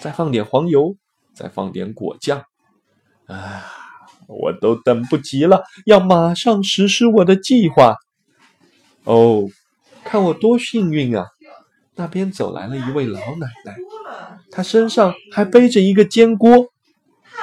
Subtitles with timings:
[0.00, 0.96] 再放点黄油，
[1.32, 2.42] 再放点果酱。
[3.26, 3.62] 啊，
[4.26, 7.94] 我都等不及了，要马上实施我的计划。
[9.04, 9.48] 哦，
[10.02, 11.28] 看我多幸运啊！
[11.94, 13.76] 那边走来了一位老奶奶，
[14.50, 16.72] 她身上还背着一个煎锅。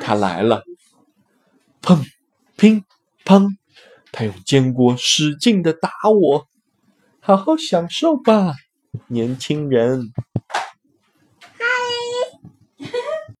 [0.00, 0.64] 她来了，
[1.80, 2.04] 砰，
[2.56, 2.82] 乒，
[3.24, 3.48] 砰，
[4.10, 6.48] 她用煎锅使劲的打我。
[7.22, 8.54] 好好享受吧，
[9.08, 10.10] 年轻人。